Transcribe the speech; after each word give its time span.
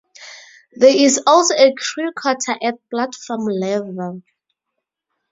There 0.73 0.97
is 0.97 1.21
also 1.27 1.53
a 1.53 1.75
crew 1.75 2.11
quarter 2.19 2.55
at 2.63 2.89
platform 2.89 3.45
level. 3.45 4.23